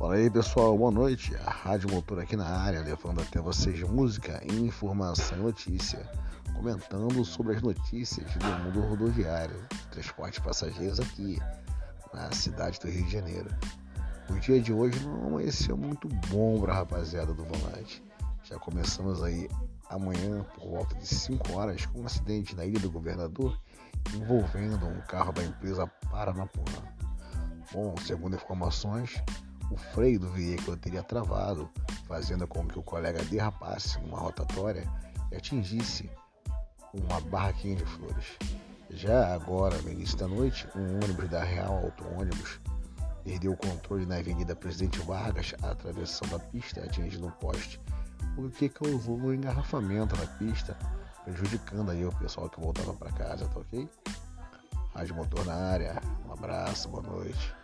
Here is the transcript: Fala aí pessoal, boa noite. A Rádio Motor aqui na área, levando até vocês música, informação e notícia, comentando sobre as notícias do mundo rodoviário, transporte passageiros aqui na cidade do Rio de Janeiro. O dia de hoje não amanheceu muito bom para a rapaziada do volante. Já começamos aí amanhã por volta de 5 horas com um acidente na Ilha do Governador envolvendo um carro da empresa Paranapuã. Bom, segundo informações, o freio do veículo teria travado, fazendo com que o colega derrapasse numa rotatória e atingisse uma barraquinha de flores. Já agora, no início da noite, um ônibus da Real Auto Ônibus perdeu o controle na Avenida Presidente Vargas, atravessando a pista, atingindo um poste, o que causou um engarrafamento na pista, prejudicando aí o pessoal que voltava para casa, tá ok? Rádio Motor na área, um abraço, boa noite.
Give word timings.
Fala 0.00 0.14
aí 0.14 0.30
pessoal, 0.30 0.78
boa 0.78 0.90
noite. 0.90 1.36
A 1.44 1.50
Rádio 1.50 1.90
Motor 1.90 2.20
aqui 2.20 2.34
na 2.34 2.46
área, 2.46 2.80
levando 2.80 3.20
até 3.20 3.38
vocês 3.38 3.82
música, 3.82 4.42
informação 4.50 5.36
e 5.36 5.42
notícia, 5.42 6.10
comentando 6.54 7.22
sobre 7.22 7.54
as 7.54 7.60
notícias 7.60 8.26
do 8.32 8.46
mundo 8.64 8.80
rodoviário, 8.80 9.62
transporte 9.90 10.40
passageiros 10.40 10.98
aqui 10.98 11.38
na 12.14 12.32
cidade 12.32 12.80
do 12.80 12.88
Rio 12.88 13.04
de 13.04 13.12
Janeiro. 13.12 13.50
O 14.30 14.40
dia 14.40 14.58
de 14.58 14.72
hoje 14.72 15.06
não 15.06 15.26
amanheceu 15.26 15.76
muito 15.76 16.08
bom 16.30 16.58
para 16.58 16.72
a 16.72 16.76
rapaziada 16.76 17.34
do 17.34 17.44
volante. 17.44 18.02
Já 18.44 18.58
começamos 18.58 19.22
aí 19.22 19.50
amanhã 19.90 20.42
por 20.54 20.66
volta 20.66 20.94
de 20.94 21.06
5 21.06 21.52
horas 21.52 21.84
com 21.84 22.00
um 22.00 22.06
acidente 22.06 22.56
na 22.56 22.64
Ilha 22.64 22.80
do 22.80 22.90
Governador 22.90 23.54
envolvendo 24.14 24.86
um 24.86 25.00
carro 25.02 25.30
da 25.30 25.44
empresa 25.44 25.86
Paranapuã. 26.10 26.64
Bom, 27.70 27.94
segundo 27.98 28.34
informações, 28.34 29.22
o 29.70 29.76
freio 29.76 30.18
do 30.18 30.28
veículo 30.28 30.76
teria 30.76 31.02
travado, 31.02 31.70
fazendo 32.06 32.46
com 32.46 32.66
que 32.66 32.78
o 32.78 32.82
colega 32.82 33.22
derrapasse 33.24 33.98
numa 34.00 34.18
rotatória 34.18 34.86
e 35.30 35.36
atingisse 35.36 36.10
uma 36.92 37.20
barraquinha 37.20 37.76
de 37.76 37.84
flores. 37.84 38.26
Já 38.90 39.32
agora, 39.32 39.80
no 39.82 39.90
início 39.90 40.18
da 40.18 40.26
noite, 40.26 40.66
um 40.74 40.96
ônibus 40.96 41.28
da 41.28 41.44
Real 41.44 41.84
Auto 41.84 42.04
Ônibus 42.18 42.60
perdeu 43.22 43.52
o 43.52 43.56
controle 43.56 44.06
na 44.06 44.16
Avenida 44.16 44.56
Presidente 44.56 44.98
Vargas, 45.00 45.54
atravessando 45.62 46.34
a 46.34 46.38
pista, 46.38 46.82
atingindo 46.82 47.26
um 47.26 47.30
poste, 47.30 47.80
o 48.36 48.48
que 48.48 48.68
causou 48.68 49.16
um 49.16 49.32
engarrafamento 49.32 50.16
na 50.16 50.26
pista, 50.26 50.76
prejudicando 51.24 51.90
aí 51.90 52.04
o 52.04 52.12
pessoal 52.12 52.48
que 52.48 52.60
voltava 52.60 52.92
para 52.94 53.12
casa, 53.12 53.46
tá 53.46 53.60
ok? 53.60 53.88
Rádio 54.94 55.14
Motor 55.14 55.44
na 55.44 55.54
área, 55.54 56.00
um 56.26 56.32
abraço, 56.32 56.88
boa 56.88 57.02
noite. 57.02 57.59